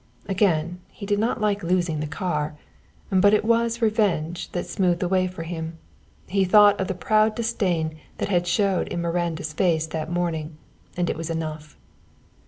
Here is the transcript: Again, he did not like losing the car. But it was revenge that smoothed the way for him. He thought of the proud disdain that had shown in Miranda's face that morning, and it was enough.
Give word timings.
Again, 0.27 0.79
he 0.89 1.05
did 1.05 1.19
not 1.19 1.39
like 1.41 1.61
losing 1.61 1.99
the 1.99 2.07
car. 2.07 2.57
But 3.11 3.35
it 3.35 3.45
was 3.45 3.83
revenge 3.83 4.51
that 4.53 4.65
smoothed 4.65 4.99
the 4.99 5.07
way 5.07 5.27
for 5.27 5.43
him. 5.43 5.77
He 6.25 6.43
thought 6.43 6.81
of 6.81 6.87
the 6.87 6.95
proud 6.95 7.35
disdain 7.35 7.99
that 8.17 8.27
had 8.29 8.47
shown 8.47 8.87
in 8.87 8.99
Miranda's 8.99 9.53
face 9.53 9.85
that 9.85 10.11
morning, 10.11 10.57
and 10.97 11.07
it 11.07 11.17
was 11.17 11.29
enough. 11.29 11.77